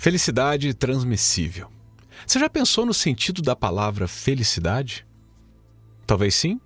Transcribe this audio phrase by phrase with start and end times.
[0.00, 1.70] Felicidade transmissível.
[2.26, 5.06] Você já pensou no sentido da palavra felicidade?
[6.06, 6.58] Talvez sim,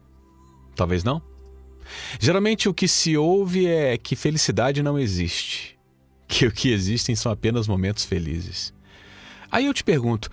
[0.77, 1.21] talvez não.
[2.21, 5.77] Geralmente o que se ouve é que felicidade não existe,
[6.29, 8.73] que o que existem são apenas momentos felizes.
[9.51, 10.31] Aí eu te pergunto: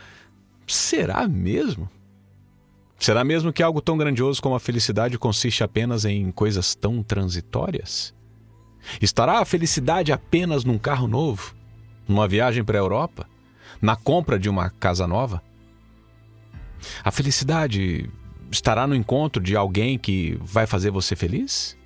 [0.68, 1.90] será mesmo?
[3.00, 8.14] Será mesmo que algo tão grandioso como a felicidade consiste apenas em coisas tão transitórias?
[9.02, 11.60] Estará a felicidade apenas num carro novo?
[12.12, 13.28] Numa viagem para a Europa,
[13.82, 15.42] na compra de uma casa nova?
[17.04, 18.10] A felicidade
[18.52, 21.78] estará no encontro de alguém que vai fazer você feliz?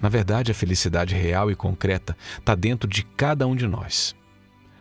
[0.00, 4.16] Na verdade, a felicidade real e concreta está dentro de cada um de nós.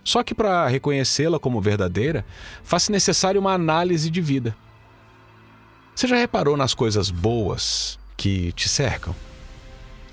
[0.03, 2.25] Só que para reconhecê-la como verdadeira,
[2.63, 4.55] faz-se necessário uma análise de vida.
[5.93, 9.13] Você já reparou nas coisas boas que te cercam?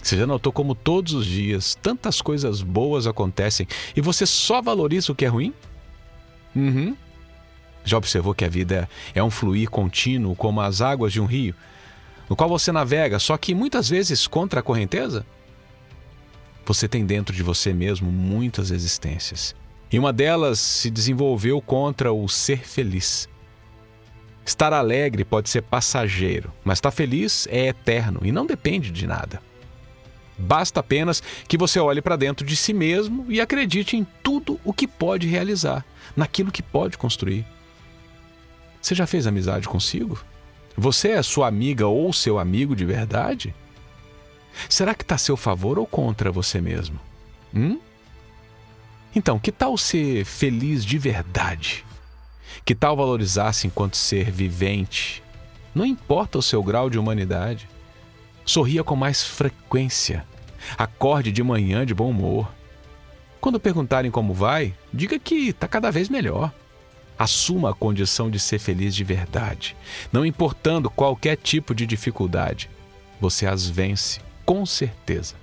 [0.08, 5.12] Você já notou como todos os dias tantas coisas boas acontecem e você só valoriza
[5.12, 5.52] o que é ruim?
[6.56, 6.96] Uhum.
[7.84, 11.54] Já observou que a vida é um fluir contínuo como as águas de um rio,
[12.26, 15.26] no qual você navega, só que muitas vezes contra a correnteza?
[16.64, 19.54] Você tem dentro de você mesmo muitas existências.
[19.92, 23.28] E uma delas se desenvolveu contra o ser feliz.
[24.42, 29.46] Estar alegre pode ser passageiro, mas estar feliz é eterno e não depende de nada.
[30.38, 34.72] Basta apenas que você olhe para dentro de si mesmo e acredite em tudo o
[34.72, 35.84] que pode realizar,
[36.16, 37.44] naquilo que pode construir.
[38.80, 40.18] Você já fez amizade consigo?
[40.76, 43.52] Você é sua amiga ou seu amigo de verdade?
[44.68, 47.00] Será que está a seu favor ou contra você mesmo?
[47.54, 47.80] Hum?
[49.14, 51.84] Então, que tal ser feliz de verdade?
[52.64, 55.22] Que tal valorizar-se enquanto ser vivente?
[55.74, 57.68] Não importa o seu grau de humanidade.
[58.48, 60.26] Sorria com mais frequência.
[60.78, 62.50] Acorde de manhã de bom humor.
[63.42, 66.50] Quando perguntarem como vai, diga que está cada vez melhor.
[67.18, 69.76] Assuma a condição de ser feliz de verdade,
[70.10, 72.70] não importando qualquer tipo de dificuldade.
[73.20, 75.34] Você as vence, com certeza.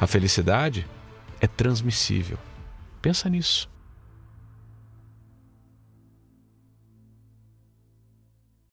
[0.00, 0.86] A felicidade
[1.42, 2.38] é transmissível.
[3.02, 3.68] Pensa nisso.